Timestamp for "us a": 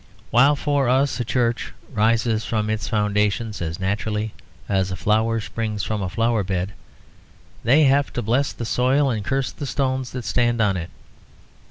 0.89-1.23